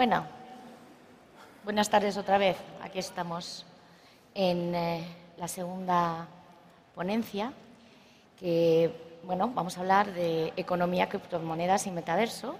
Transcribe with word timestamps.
Bueno, 0.00 0.24
buenas 1.62 1.90
tardes 1.90 2.16
otra 2.16 2.38
vez. 2.38 2.56
Aquí 2.82 2.98
estamos 2.98 3.66
en 4.34 4.74
eh, 4.74 5.04
la 5.36 5.46
segunda 5.46 6.26
ponencia 6.94 7.52
que, 8.38 9.20
bueno, 9.24 9.52
vamos 9.54 9.76
a 9.76 9.80
hablar 9.80 10.10
de 10.14 10.54
economía, 10.56 11.10
criptomonedas 11.10 11.86
y 11.86 11.90
metaverso 11.90 12.56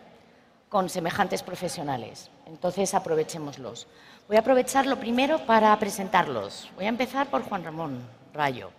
con 0.68 0.90
semejantes 0.90 1.42
profesionales. 1.42 2.30
Entonces, 2.44 2.92
aprovechémoslos. 2.92 3.86
Voy 4.28 4.36
a 4.36 4.40
aprovechar 4.40 4.84
lo 4.84 5.00
primero 5.00 5.46
para 5.46 5.74
presentarlos. 5.78 6.70
Voy 6.76 6.84
a 6.84 6.90
empezar 6.90 7.28
por 7.28 7.42
Juan 7.44 7.64
Ramón 7.64 8.02
Rayo, 8.34 8.70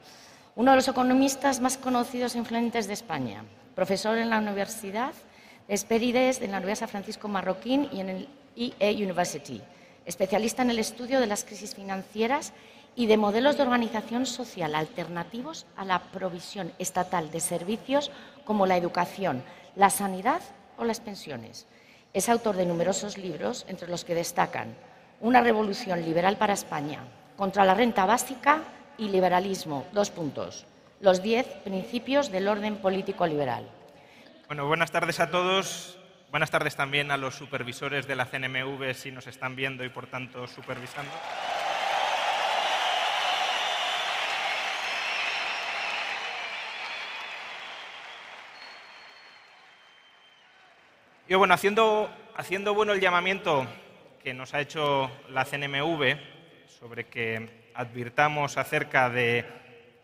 uno 0.56 0.70
de 0.70 0.78
los 0.78 0.88
economistas 0.88 1.62
más 1.62 1.80
conocidos 1.80 2.36
e 2.36 2.38
influyentes 2.38 2.86
de 2.86 2.94
España, 2.94 3.44
profesor 3.74 4.20
en 4.20 4.30
la 4.30 4.38
Universidad 4.38 5.14
de 5.68 5.74
Espérides, 5.74 6.40
en 6.42 6.52
la 6.52 6.60
Universidad 6.60 6.90
Francisco 6.90 7.28
Marroquín 7.28 7.90
y 7.92 8.02
en 8.02 8.10
el 8.10 8.30
EA 8.56 8.92
University, 8.92 9.62
especialista 10.06 10.62
en 10.62 10.72
el 10.72 10.80
estudio 10.80 11.20
de 11.20 11.28
las 11.28 11.44
crisis 11.46 11.76
financieras 11.76 12.54
y 12.96 13.06
de 13.08 13.18
modelos 13.18 13.58
de 13.58 13.64
organización 13.64 14.26
social 14.26 14.76
alternativos 14.76 15.66
a 15.78 15.86
la 15.86 16.00
provisión 16.12 16.74
estatal 16.80 17.32
de 17.32 17.40
servicios 17.40 18.12
como 18.44 18.66
la 18.66 18.78
educación, 18.78 19.44
la 19.76 19.90
sanidad 19.90 20.42
o 20.78 20.84
las 20.84 21.00
pensiones. 21.00 21.68
Es 22.14 22.28
autor 22.28 22.58
de 22.58 22.66
numerosos 22.66 23.18
libros, 23.18 23.66
entre 23.70 23.88
los 23.88 24.04
que 24.04 24.16
destacan 24.16 24.76
Una 25.22 25.42
revolución 25.42 26.04
liberal 26.04 26.38
para 26.38 26.54
España, 26.54 27.00
contra 27.38 27.64
la 27.64 27.76
renta 27.76 28.08
básica 28.08 28.64
y 28.98 29.10
liberalismo, 29.10 29.86
dos 29.94 30.10
puntos, 30.10 30.66
los 31.00 31.22
diez 31.22 31.46
principios 31.64 32.32
del 32.32 32.48
orden 32.48 32.78
político 32.78 33.28
liberal. 33.28 33.70
Bueno, 34.48 34.68
buenas 34.68 34.92
tardes 34.92 35.20
a 35.20 35.30
todos. 35.30 36.01
Buenas 36.32 36.50
tardes 36.50 36.78
también 36.78 37.12
a 37.12 37.18
los 37.18 37.36
supervisores 37.36 38.08
de 38.08 38.16
la 38.16 38.26
CNMV 38.26 38.94
si 38.94 39.12
nos 39.12 39.28
están 39.28 39.54
viendo 39.54 39.84
y 39.84 39.90
por 39.90 40.08
tanto 40.08 40.48
supervisando. 40.48 41.12
Y 51.28 51.34
bueno, 51.36 51.54
haciendo, 51.54 52.10
haciendo 52.38 52.74
bueno 52.74 52.94
el 52.94 53.02
llamamiento 53.02 53.68
que 54.24 54.34
nos 54.34 54.54
ha 54.54 54.62
hecho 54.62 55.12
la 55.28 55.44
CNMV 55.44 56.16
sobre 56.66 57.08
que 57.08 57.72
advirtamos 57.74 58.56
acerca 58.56 59.10
de, 59.10 59.44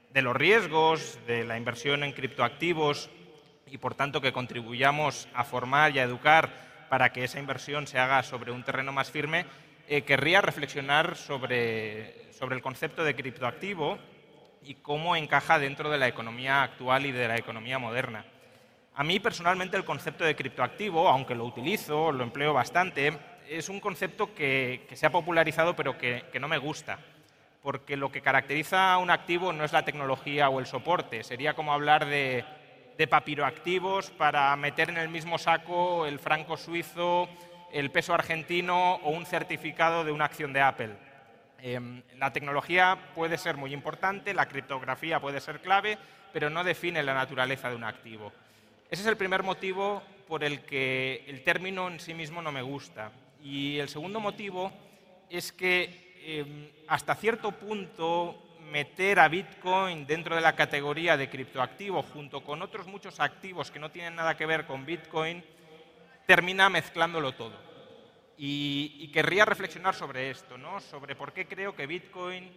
de 0.09 0.21
los 0.21 0.35
riesgos 0.35 1.19
de 1.25 1.45
la 1.45 1.55
inversión 1.55 2.03
en 2.03 2.11
criptoactivos 2.11 3.09
y 3.69 3.77
por 3.77 3.95
tanto 3.95 4.21
que 4.21 4.33
contribuyamos 4.33 5.27
a 5.33 5.43
formar 5.43 5.95
y 5.95 5.99
a 5.99 6.03
educar 6.03 6.49
para 6.89 7.11
que 7.11 7.23
esa 7.23 7.39
inversión 7.39 7.87
se 7.87 7.99
haga 7.99 8.23
sobre 8.23 8.51
un 8.51 8.63
terreno 8.63 8.91
más 8.91 9.11
firme, 9.11 9.45
eh, 9.87 10.03
querría 10.03 10.41
reflexionar 10.41 11.15
sobre, 11.15 12.31
sobre 12.33 12.55
el 12.55 12.61
concepto 12.61 13.03
de 13.03 13.15
criptoactivo 13.15 13.97
y 14.63 14.75
cómo 14.75 15.15
encaja 15.15 15.59
dentro 15.59 15.89
de 15.89 15.97
la 15.97 16.07
economía 16.07 16.63
actual 16.63 17.05
y 17.05 17.11
de 17.11 17.27
la 17.27 17.37
economía 17.37 17.79
moderna. 17.79 18.25
A 18.95 19.03
mí 19.03 19.19
personalmente 19.19 19.77
el 19.77 19.85
concepto 19.85 20.23
de 20.23 20.35
criptoactivo, 20.35 21.07
aunque 21.07 21.35
lo 21.35 21.45
utilizo, 21.45 22.11
lo 22.11 22.23
empleo 22.23 22.53
bastante, 22.53 23.17
es 23.47 23.69
un 23.69 23.79
concepto 23.79 24.33
que, 24.33 24.87
se 24.93 25.05
ha 25.05 25.11
popularizado 25.11 25.75
pero 25.75 25.97
que 25.97 26.39
no 26.39 26.47
me 26.47 26.57
gusta 26.57 26.99
porque 27.67 27.97
lo 27.97 28.11
que 28.13 28.21
caracteriza 28.21 28.93
a 28.93 28.97
un 28.97 29.09
activo 29.09 29.51
no 29.51 29.65
es 29.65 29.73
la 29.73 29.83
tecnología 29.83 30.47
o 30.47 30.61
el 30.61 30.65
soporte, 30.65 31.21
sería 31.23 31.53
como 31.53 31.73
hablar 31.73 32.05
de, 32.05 32.45
de 32.97 33.07
papiroactivos 33.07 34.09
para 34.11 34.55
meter 34.55 34.89
en 34.89 34.97
el 34.97 35.09
mismo 35.09 35.37
saco 35.37 36.05
el 36.05 36.19
franco 36.19 36.57
suizo, 36.57 37.29
el 37.71 37.91
peso 37.91 38.13
argentino 38.13 38.95
o 38.95 39.11
un 39.11 39.25
certificado 39.25 40.03
de 40.03 40.11
una 40.11 40.25
acción 40.25 40.51
de 40.51 40.61
Apple. 40.61 40.95
Eh, 41.61 41.79
la 42.17 42.33
tecnología 42.33 42.97
puede 43.15 43.37
ser 43.37 43.57
muy 43.57 43.73
importante, 43.73 44.33
la 44.33 44.47
criptografía 44.47 45.19
puede 45.19 45.41
ser 45.41 45.61
clave, 45.61 45.97
pero 46.33 46.49
no 46.49 46.63
define 46.63 47.03
la 47.03 47.13
naturaleza 47.13 47.69
de 47.69 47.75
un 47.75 47.83
activo. 47.83 48.31
Ese 48.89 49.01
es 49.01 49.07
el 49.07 49.17
primer 49.17 49.43
motivo 49.43 50.01
por 50.27 50.43
el 50.43 50.61
que 50.61 51.23
el 51.27 51.43
término 51.43 51.87
en 51.87 51.99
sí 51.99 52.13
mismo 52.13 52.41
no 52.41 52.51
me 52.51 52.61
gusta. 52.61 53.11
Y 53.43 53.77
el 53.77 53.89
segundo 53.89 54.19
motivo 54.19 54.71
es 55.29 55.51
que 55.51 56.15
eh, 56.19 56.71
hasta 56.87 57.15
cierto 57.15 57.51
punto 57.51 58.46
meter 58.71 59.19
a 59.19 59.27
Bitcoin 59.27 60.05
dentro 60.05 60.35
de 60.35 60.41
la 60.41 60.55
categoría 60.55 61.17
de 61.17 61.29
criptoactivo 61.29 62.03
junto 62.03 62.43
con 62.43 62.61
otros 62.61 62.87
muchos 62.87 63.19
activos 63.19 63.71
que 63.71 63.79
no 63.79 63.91
tienen 63.91 64.15
nada 64.15 64.35
que 64.37 64.45
ver 64.45 64.65
con 64.65 64.85
Bitcoin, 64.85 65.43
termina 66.25 66.69
mezclándolo 66.69 67.33
todo. 67.33 67.55
Y, 68.37 68.97
y 68.99 69.07
querría 69.11 69.45
reflexionar 69.45 69.95
sobre 69.95 70.29
esto, 70.29 70.57
¿no? 70.57 70.79
sobre 70.79 71.15
por 71.15 71.33
qué 71.33 71.47
creo 71.47 71.75
que 71.75 71.87
Bitcoin 71.87 72.51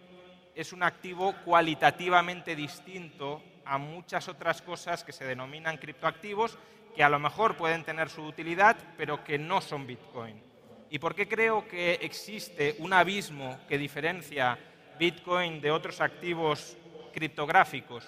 es 0.53 0.73
un 0.73 0.83
activo 0.83 1.33
cualitativamente 1.45 2.55
distinto 2.55 3.41
a 3.65 3.77
muchas 3.77 4.27
otras 4.27 4.61
cosas 4.61 5.03
que 5.03 5.13
se 5.13 5.25
denominan 5.25 5.77
criptoactivos, 5.77 6.57
que 6.95 7.03
a 7.03 7.09
lo 7.09 7.19
mejor 7.19 7.55
pueden 7.55 7.83
tener 7.83 8.09
su 8.09 8.23
utilidad, 8.23 8.75
pero 8.97 9.23
que 9.23 9.39
no 9.39 9.61
son 9.61 9.87
Bitcoin. 9.87 10.41
¿Y 10.89 10.99
por 10.99 11.15
qué 11.15 11.27
creo 11.27 11.65
que 11.67 11.93
existe 12.01 12.75
un 12.79 12.91
abismo 12.91 13.57
que 13.69 13.77
diferencia 13.77 14.59
Bitcoin 15.01 15.61
de 15.61 15.71
otros 15.71 15.99
activos 15.99 16.77
criptográficos? 17.11 18.07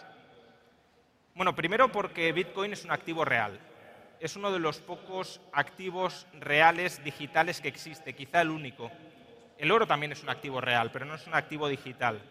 Bueno, 1.34 1.56
primero 1.56 1.92
porque 1.92 2.32
Bitcoin 2.32 2.72
es 2.74 2.86
un 2.86 2.92
activo 2.92 3.26
real. 3.26 3.60
Es 4.20 4.36
uno 4.36 4.52
de 4.52 4.60
los 4.60 4.78
pocos 4.78 5.42
activos 5.54 6.28
reales 6.40 7.04
digitales 7.04 7.62
que 7.62 7.68
existe, 7.68 8.14
quizá 8.14 8.42
el 8.42 8.52
único. 8.52 8.92
El 9.58 9.72
oro 9.72 9.88
también 9.88 10.12
es 10.12 10.22
un 10.22 10.30
activo 10.30 10.62
real, 10.62 10.92
pero 10.92 11.06
no 11.06 11.16
es 11.16 11.26
un 11.26 11.34
activo 11.34 11.68
digital. 11.68 12.22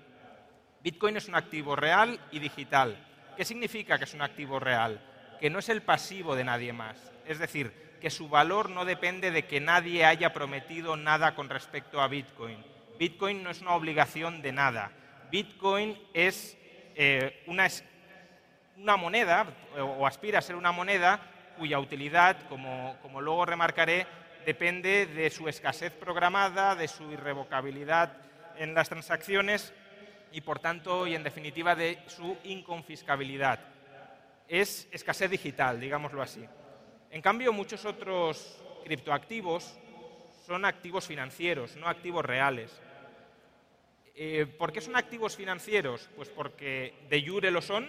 Bitcoin 0.80 1.16
es 1.16 1.26
un 1.26 1.34
activo 1.34 1.74
real 1.74 2.20
y 2.30 2.38
digital. 2.38 2.96
¿Qué 3.36 3.44
significa 3.44 3.98
que 3.98 4.04
es 4.04 4.14
un 4.14 4.22
activo 4.22 4.60
real? 4.60 5.00
Que 5.40 5.50
no 5.50 5.58
es 5.58 5.68
el 5.70 5.82
pasivo 5.82 6.36
de 6.36 6.44
nadie 6.44 6.72
más. 6.72 7.10
Es 7.26 7.40
decir, 7.40 7.96
que 8.00 8.10
su 8.10 8.28
valor 8.28 8.70
no 8.70 8.84
depende 8.84 9.32
de 9.32 9.44
que 9.44 9.60
nadie 9.60 10.04
haya 10.04 10.32
prometido 10.32 10.96
nada 10.96 11.34
con 11.34 11.48
respecto 11.48 12.00
a 12.00 12.06
Bitcoin. 12.06 12.71
Bitcoin 13.02 13.42
no 13.42 13.50
es 13.50 13.60
una 13.60 13.74
obligación 13.74 14.42
de 14.42 14.52
nada. 14.52 14.92
Bitcoin 15.28 15.98
es 16.14 16.56
eh, 16.94 17.42
una, 17.48 17.66
una, 18.76 18.96
moneda, 18.96 19.44
o 19.76 20.06
aspira 20.06 20.38
a 20.38 20.40
ser 20.40 20.54
una 20.54 20.70
moneda, 20.70 21.20
cuya 21.58 21.80
utilidad, 21.80 22.46
como, 22.48 22.96
como 23.02 23.20
luego 23.20 23.44
remarcaré, 23.44 24.06
depende 24.46 25.06
de 25.06 25.30
su 25.30 25.48
escasez 25.48 25.92
programada, 25.92 26.76
de 26.76 26.86
su 26.86 27.10
irrevocabilidad 27.10 28.18
en 28.56 28.72
las 28.72 28.88
transacciones 28.88 29.72
y, 30.30 30.40
por 30.42 30.60
tanto, 30.60 31.04
y 31.04 31.16
en 31.16 31.24
definitiva, 31.24 31.74
de 31.74 31.98
su 32.06 32.36
inconfiscabilidad. 32.44 33.58
Es 34.46 34.86
escasez 34.92 35.28
digital, 35.28 35.80
digámoslo 35.80 36.22
así. 36.22 36.46
En 37.10 37.20
cambio, 37.20 37.52
muchos 37.52 37.84
otros 37.84 38.62
criptoactivos 38.84 39.76
son 40.46 40.64
activos 40.64 41.04
financieros, 41.04 41.75
no 41.75 41.88
activos 41.88 42.25
reales. 42.25 42.81
Eh, 44.14 44.47
¿Por 44.59 44.73
qué 44.73 44.81
son 44.81 44.97
activos 44.97 45.37
financieros? 45.37 46.09
Pues 46.17 46.29
porque 46.29 46.94
de 47.09 47.26
jure 47.26 47.50
lo 47.50 47.62
son, 47.62 47.88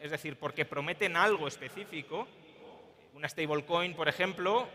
es 0.00 0.10
decir, 0.10 0.36
porque 0.36 0.64
prometen 0.64 1.16
algo 1.16 1.46
específico. 1.46 2.26
Una 3.14 3.28
stablecoin, 3.28 3.94
por 3.94 4.08
ejemplo, 4.08 4.66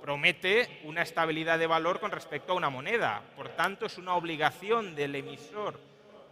promete 0.00 0.80
una 0.84 1.02
estabilidad 1.02 1.58
de 1.60 1.68
valor 1.68 2.00
con 2.00 2.10
respecto 2.10 2.52
a 2.52 2.56
una 2.56 2.70
moneda. 2.70 3.22
Por 3.36 3.50
tanto, 3.50 3.86
es 3.86 3.98
una 3.98 4.16
obligación 4.16 4.96
del 4.96 5.14
emisor 5.14 5.78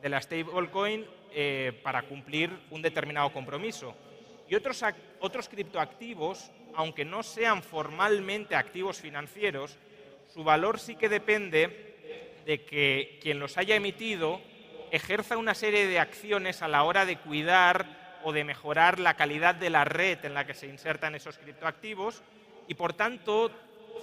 de 0.03 0.09
la 0.09 0.21
stablecoin 0.21 1.07
eh, 1.33 1.79
para 1.85 2.03
cumplir 2.03 2.51
un 2.71 2.83
determinado 2.83 3.33
compromiso. 3.33 3.95
Y 4.49 4.57
otros, 4.57 4.83
otros 5.21 5.49
criptoactivos, 5.49 6.51
aunque 6.75 7.05
no 7.05 7.23
sean 7.23 7.62
formalmente 7.62 8.57
activos 8.57 9.01
financieros, 9.01 9.79
su 10.27 10.43
valor 10.43 10.81
sí 10.81 10.97
que 10.97 11.09
depende 11.09 11.89
de 12.50 12.64
que 12.64 13.20
quien 13.23 13.38
los 13.38 13.58
haya 13.58 13.76
emitido 13.76 14.41
ejerza 14.91 15.37
una 15.37 15.55
serie 15.55 15.87
de 15.87 16.00
acciones 16.00 16.62
a 16.62 16.67
la 16.67 16.82
hora 16.82 17.06
de 17.06 17.17
cuidar 17.17 18.19
o 18.25 18.32
de 18.32 18.43
mejorar 18.43 18.99
la 18.99 19.14
calidad 19.14 19.55
de 19.55 19.70
la 19.70 19.85
red 19.85 20.25
en 20.25 20.35
la 20.35 20.44
que 20.44 20.55
se 20.55 20.67
insertan 20.67 21.14
esos 21.14 21.38
criptoactivos 21.38 22.25
y 22.67 22.75
por 22.75 22.93
tanto 22.93 23.52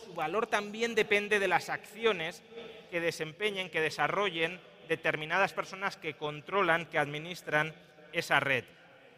su 0.01 0.13
valor 0.13 0.47
también 0.47 0.95
depende 0.95 1.39
de 1.39 1.49
las 1.49 1.67
acciones 1.67 2.41
que 2.89 3.01
desempeñen, 3.01 3.69
que 3.69 3.81
desarrollen 3.81 4.61
determinadas 4.87 5.51
personas 5.51 5.97
que 5.97 6.13
controlan, 6.13 6.85
que 6.85 6.99
administran 6.99 7.75
esa 8.13 8.39
red. 8.39 8.63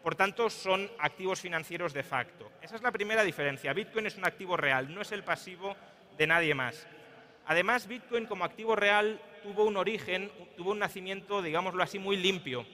Por 0.02 0.16
tanto, 0.16 0.50
son 0.50 0.90
activos 0.98 1.40
financieros 1.40 1.92
de 1.92 2.02
facto. 2.02 2.50
Esa 2.62 2.74
es 2.74 2.82
la 2.82 2.90
primera 2.90 3.22
diferencia. 3.22 3.72
Bitcoin 3.72 4.06
es 4.06 4.16
un 4.16 4.26
activo 4.26 4.56
real, 4.56 4.92
no 4.92 5.02
es 5.02 5.12
el 5.12 5.22
pasivo 5.22 5.76
de 6.18 6.26
nadie 6.26 6.52
más. 6.52 6.84
Además, 7.46 7.86
Bitcoin 7.86 8.26
como 8.26 8.44
activo 8.44 8.76
real 8.76 9.20
tuvo 9.42 9.64
un 9.64 9.76
origen, 9.76 10.30
tuvo 10.56 10.72
un 10.72 10.78
nacimiento, 10.78 11.42
digámoslo 11.42 11.82
así, 11.82 11.98
muy 11.98 12.16
limpio. 12.16 12.66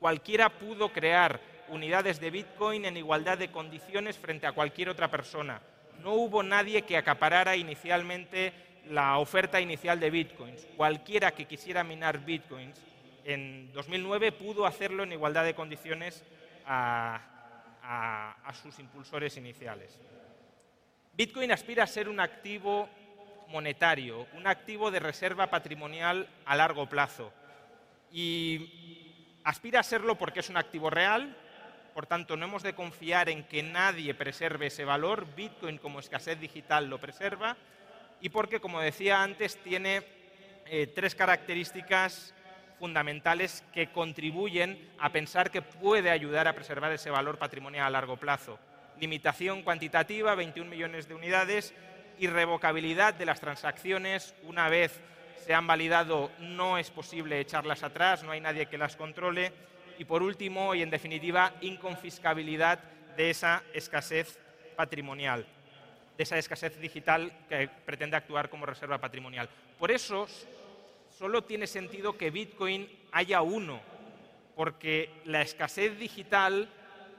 Cualquiera 0.00 0.50
pudo 0.50 0.92
crear 0.92 1.40
unidades 1.68 2.20
de 2.20 2.30
Bitcoin 2.30 2.84
en 2.84 2.96
igualdad 2.96 3.38
de 3.38 3.50
condiciones 3.50 4.18
frente 4.18 4.46
a 4.46 4.52
cualquier 4.52 4.88
otra 4.88 5.10
persona. 5.10 5.60
No 6.02 6.12
hubo 6.14 6.42
nadie 6.42 6.82
que 6.82 6.96
acaparara 6.96 7.56
inicialmente 7.56 8.52
la 8.90 9.18
oferta 9.18 9.60
inicial 9.60 9.98
de 9.98 10.10
Bitcoins. 10.10 10.66
Cualquiera 10.76 11.32
que 11.32 11.46
quisiera 11.46 11.82
minar 11.82 12.24
Bitcoins 12.24 12.80
en 13.24 13.72
2009 13.72 14.32
pudo 14.32 14.66
hacerlo 14.66 15.02
en 15.02 15.12
igualdad 15.12 15.44
de 15.44 15.54
condiciones 15.54 16.24
a, 16.64 17.20
sus 18.62 18.78
impulsores 18.78 19.36
iniciales. 19.36 19.98
Bitcoin 21.12 21.52
aspira 21.52 21.84
a 21.84 21.86
ser 21.86 22.08
un 22.08 22.20
activo 22.20 22.88
monetario, 23.48 24.26
un 24.34 24.46
activo 24.46 24.90
de 24.90 25.00
reserva 25.00 25.48
patrimonial 25.48 26.28
a 26.44 26.56
largo 26.56 26.88
plazo. 26.88 27.32
Y 28.12 29.36
aspira 29.44 29.80
a 29.80 29.84
serlo 29.84 30.16
porque 30.16 30.40
es 30.40 30.48
un 30.48 30.56
activo 30.56 30.90
real, 30.90 31.36
por 31.94 32.06
tanto 32.06 32.36
no 32.36 32.44
hemos 32.44 32.62
de 32.62 32.74
confiar 32.74 33.28
en 33.28 33.44
que 33.44 33.62
nadie 33.62 34.14
preserve 34.14 34.66
ese 34.66 34.84
valor, 34.84 35.26
Bitcoin 35.34 35.78
como 35.78 36.00
escasez 36.00 36.38
digital 36.38 36.90
lo 36.90 36.98
preserva, 36.98 37.56
y 38.20 38.28
porque, 38.28 38.60
como 38.60 38.80
decía 38.80 39.22
antes, 39.22 39.56
tiene 39.62 40.02
eh, 40.66 40.86
tres 40.88 41.14
características 41.14 42.34
fundamentales 42.78 43.64
que 43.72 43.90
contribuyen 43.90 44.90
a 44.98 45.10
pensar 45.10 45.50
que 45.50 45.62
puede 45.62 46.10
ayudar 46.10 46.48
a 46.48 46.54
preservar 46.54 46.92
ese 46.92 47.10
valor 47.10 47.38
patrimonial 47.38 47.86
a 47.86 47.90
largo 47.90 48.16
plazo. 48.16 48.58
Limitación 49.00 49.62
cuantitativa, 49.62 50.34
21 50.34 50.70
millones 50.70 51.08
de 51.08 51.14
unidades, 51.14 51.74
irrevocabilidad 52.18 53.14
de 53.14 53.26
las 53.26 53.40
transacciones. 53.40 54.34
Una 54.44 54.68
vez 54.68 55.00
se 55.44 55.54
han 55.54 55.66
validado, 55.66 56.30
no 56.40 56.78
es 56.78 56.90
posible 56.90 57.40
echarlas 57.40 57.82
atrás, 57.82 58.22
no 58.22 58.32
hay 58.32 58.40
nadie 58.40 58.66
que 58.66 58.78
las 58.78 58.96
controle. 58.96 59.52
Y 59.98 60.04
por 60.04 60.22
último, 60.22 60.74
y 60.74 60.82
en 60.82 60.90
definitiva, 60.90 61.52
inconfiscabilidad 61.60 62.80
de 63.16 63.30
esa 63.30 63.62
escasez 63.72 64.38
patrimonial, 64.76 65.46
de 66.16 66.22
esa 66.22 66.36
escasez 66.36 66.78
digital 66.78 67.32
que 67.48 67.68
pretende 67.68 68.16
actuar 68.16 68.50
como 68.50 68.66
reserva 68.66 68.98
patrimonial. 68.98 69.48
Por 69.78 69.90
eso, 69.90 70.26
solo 71.16 71.44
tiene 71.44 71.66
sentido 71.66 72.18
que 72.18 72.30
Bitcoin 72.30 72.88
haya 73.12 73.40
uno, 73.40 73.80
porque 74.54 75.10
la 75.24 75.42
escasez 75.42 75.98
digital, 75.98 76.68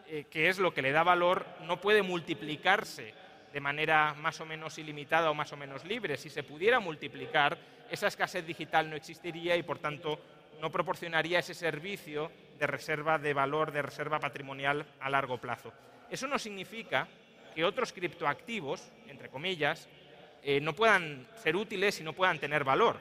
eh, 0.07 0.25
que 0.29 0.49
es 0.49 0.59
lo 0.59 0.73
que 0.73 0.81
le 0.81 0.91
da 0.91 1.03
valor, 1.03 1.45
no 1.61 1.81
puede 1.81 2.03
multiplicarse 2.03 3.13
de 3.57 3.61
manera 3.61 4.13
más 4.13 4.39
o 4.39 4.45
menos 4.45 4.77
ilimitada 4.77 5.31
o 5.31 5.33
más 5.33 5.51
o 5.51 5.57
menos 5.57 5.83
libre. 5.83 6.15
Si 6.15 6.29
se 6.29 6.43
pudiera 6.43 6.79
multiplicar, 6.79 7.57
esa 7.89 8.05
escasez 8.05 8.45
digital 8.45 8.87
no 8.87 8.95
existiría 8.95 9.57
y, 9.57 9.63
por 9.63 9.79
tanto, 9.79 10.19
no 10.61 10.69
proporcionaría 10.69 11.39
ese 11.39 11.55
servicio 11.55 12.31
de 12.59 12.67
reserva 12.67 13.17
de 13.17 13.33
valor, 13.33 13.71
de 13.71 13.81
reserva 13.81 14.19
patrimonial 14.19 14.85
a 14.99 15.09
largo 15.09 15.39
plazo. 15.39 15.73
Eso 16.07 16.27
no 16.27 16.37
significa 16.37 17.07
que 17.55 17.65
otros 17.65 17.93
criptoactivos, 17.93 18.91
entre 19.07 19.29
comillas, 19.29 19.89
eh, 20.43 20.61
no 20.61 20.73
puedan 20.73 21.27
ser 21.41 21.55
útiles 21.55 21.99
y 21.99 22.03
no 22.03 22.13
puedan 22.13 22.37
tener 22.37 22.63
valor. 22.63 22.99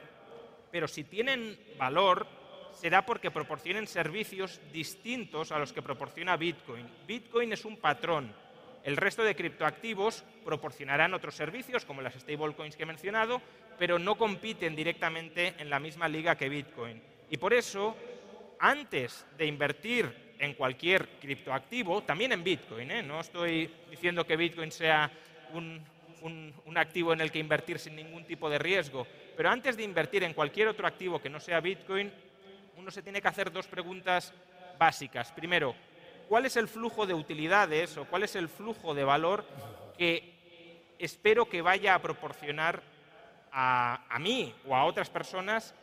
Pero 0.73 0.89
si 0.89 1.05
tienen 1.05 1.61
valor, 1.77 2.27
será 2.73 3.05
porque 3.05 3.31
proporcionen 3.31 3.87
servicios 3.87 4.59
distintos 4.73 5.53
a 5.53 5.59
los 5.59 5.75
que 5.75 5.83
proporciona 5.83 6.39
Bitcoin. 6.39 6.89
Bitcoin 7.07 7.53
es 7.53 7.67
un 7.67 7.77
patrón, 7.77 8.35
el 8.87 8.97
resto 8.97 9.25
de 9.25 9.35
criptoactivos 9.35 10.25
proporcionarán 10.45 11.13
otros 11.13 11.35
servicios, 11.35 11.85
como 11.85 12.03
las 12.03 12.15
stablecoins 12.15 12.77
que 12.77 12.85
he 12.85 12.87
mencionado, 12.87 13.43
pero 13.81 13.99
no 13.99 14.15
compiten 14.15 14.77
directamente 14.77 15.55
en 15.59 15.69
la 15.69 15.81
misma 15.81 16.09
liga 16.09 16.37
que 16.37 16.49
Bitcoin. 16.49 17.03
Y 17.29 17.37
por 17.37 17.53
eso, 17.53 17.97
antes 18.61 19.27
de 19.37 19.47
invertir 19.47 20.37
en 20.39 20.55
cualquier 20.55 21.09
criptoactivo, 21.21 22.05
también 22.05 22.31
en 22.31 22.45
Bitcoin, 22.45 22.89
¿eh? 22.93 23.03
no 23.03 23.21
estoy 23.21 23.69
diciendo 23.91 24.25
que 24.25 24.37
Bitcoin 24.37 24.71
sea 24.71 25.11
un, 25.53 25.83
un 26.23 26.79
activo 26.79 27.13
en 27.13 27.21
el 27.21 27.33
que 27.33 27.41
invertir 27.41 27.81
sin 27.81 27.97
ningún 27.97 28.25
tipo 28.25 28.49
de 28.49 28.61
riesgo, 28.61 29.05
pero 29.37 29.51
antes 29.51 29.77
de 29.77 29.83
invertir 29.83 30.23
en 30.23 30.33
cualquier 30.33 30.69
otro 30.69 30.87
activo 30.87 31.21
que 31.21 31.29
no 31.29 31.41
sea 31.41 31.59
Bitcoin, 31.59 32.13
uno 32.77 32.91
se 32.93 33.03
tiene 33.03 33.21
que 33.21 33.27
hacer 33.27 33.51
dos 33.51 33.67
preguntas 33.67 34.33
básicas. 34.79 35.33
Primero, 35.33 35.75
cuál 36.29 36.47
es 36.47 36.57
el 36.57 36.69
flujo 36.69 37.07
de 37.07 37.15
utilidades 37.15 37.97
o 37.97 38.05
cuál 38.05 38.25
es 38.25 38.37
el 38.37 38.49
flujo 38.49 38.95
de 38.95 39.05
valor 39.05 39.45
que 39.97 40.35
espero 40.99 41.49
que 41.49 41.63
vaya 41.63 41.95
a 41.95 42.03
proporcionar 42.03 42.83
a, 43.53 44.19
mí 44.21 44.55
o 44.67 44.77
a 44.77 44.85
otras 44.85 45.09
personas 45.09 45.75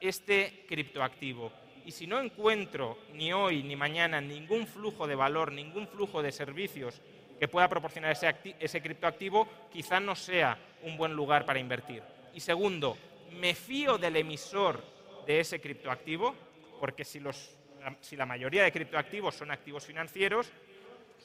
este 0.00 0.64
criptoactivo. 0.68 1.52
Y 1.84 1.92
si 1.92 2.06
no 2.06 2.20
encuentro 2.20 2.98
ni 3.14 3.32
hoy 3.32 3.62
ni 3.62 3.76
mañana 3.76 4.20
ningún 4.20 4.66
flujo 4.66 5.06
de 5.06 5.14
valor, 5.14 5.52
ningún 5.52 5.86
flujo 5.86 6.22
de 6.22 6.32
servicios 6.32 7.00
que 7.38 7.48
pueda 7.48 7.68
proporcionar 7.68 8.12
ese, 8.12 8.34
ese 8.58 8.82
criptoactivo, 8.82 9.48
quizá 9.72 10.00
no 10.00 10.14
sea 10.14 10.58
un 10.82 10.96
buen 10.96 11.12
lugar 11.12 11.44
para 11.44 11.58
invertir. 11.58 12.02
Y 12.34 12.40
segundo, 12.40 12.96
me 13.38 13.54
fío 13.54 13.98
del 13.98 14.16
emisor 14.16 14.82
de 15.26 15.40
ese 15.40 15.60
criptoactivo, 15.60 16.34
porque 16.80 17.04
si 17.04 17.20
los 17.20 17.56
si 18.00 18.16
la 18.16 18.26
mayoría 18.26 18.64
de 18.64 18.72
criptoactivos 18.72 19.34
son 19.34 19.50
activos 19.50 19.84
financieros, 19.84 20.50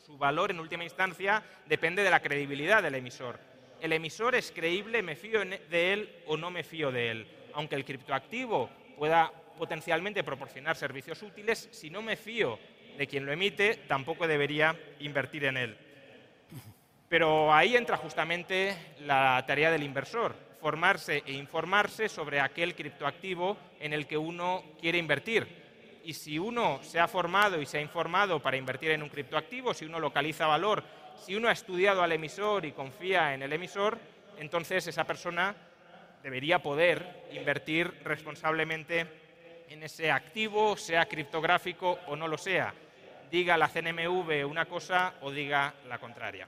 su 0.05 0.17
valor 0.17 0.51
en 0.51 0.59
última 0.59 0.83
instancia 0.83 1.43
depende 1.65 2.03
de 2.03 2.09
la 2.09 2.21
credibilidad 2.21 2.81
del 2.81 2.95
emisor. 2.95 3.39
El 3.81 3.93
emisor 3.93 4.35
es 4.35 4.51
creíble, 4.51 5.03
me 5.03 5.15
fío 5.15 5.41
de 5.43 5.93
él 5.93 6.23
o 6.25 6.37
no 6.37 6.49
me 6.49 6.63
fío 6.63 6.91
de 6.91 7.11
él. 7.11 7.27
Aunque 7.53 7.75
el 7.75 7.85
criptoactivo 7.85 8.69
pueda 8.97 9.31
potencialmente 9.57 10.23
proporcionar 10.23 10.75
servicios 10.75 11.21
útiles, 11.21 11.67
si 11.71 11.89
no 11.89 12.01
me 12.01 12.15
fío 12.15 12.57
de 12.97 13.05
quien 13.05 13.25
lo 13.25 13.31
emite, 13.31 13.75
tampoco 13.87 14.27
debería 14.27 14.75
invertir 14.99 15.45
en 15.45 15.57
él. 15.57 15.77
Pero 17.09 17.53
ahí 17.53 17.75
entra 17.75 17.97
justamente 17.97 18.75
la 19.01 19.43
tarea 19.45 19.71
del 19.71 19.83
inversor, 19.83 20.35
formarse 20.59 21.23
e 21.25 21.33
informarse 21.33 22.09
sobre 22.09 22.39
aquel 22.39 22.75
criptoactivo 22.75 23.57
en 23.79 23.93
el 23.93 24.07
que 24.07 24.17
uno 24.17 24.63
quiere 24.79 24.97
invertir 24.97 25.66
y 26.07 26.13
si 26.13 26.39
uno 26.39 26.79
se 26.83 27.01
ha 27.01 27.07
formado 27.09 27.61
y 27.61 27.65
se 27.65 27.79
ha 27.79 27.81
informado 27.81 28.39
para 28.41 28.55
invertir 28.55 28.91
en 28.91 29.03
un 29.03 29.09
criptoactivo, 29.09 29.73
si 29.73 29.83
uno 29.83 29.99
localiza 29.99 30.47
valor, 30.47 30.81
si 31.21 31.35
uno 31.35 31.49
ha 31.49 31.51
estudiado 31.51 32.01
al 32.01 32.13
emisor 32.13 32.63
y 32.63 32.71
confía 32.71 33.33
en 33.33 33.41
el 33.41 33.51
emisor, 33.51 33.99
entonces 34.37 34.87
esa 34.87 35.03
persona 35.03 35.53
debería 36.23 36.59
poder 36.59 37.25
invertir 37.33 37.93
responsablemente 38.05 39.05
en 39.67 39.83
ese 39.83 40.09
activo, 40.09 40.77
sea 40.77 41.09
criptográfico 41.09 41.99
o 42.07 42.15
no 42.15 42.29
lo 42.29 42.37
sea. 42.37 42.73
Diga 43.29 43.57
la 43.57 43.67
CNMV 43.67 44.49
una 44.49 44.63
cosa 44.63 45.15
o 45.19 45.29
diga 45.29 45.73
la 45.89 45.97
contraria. 45.97 46.47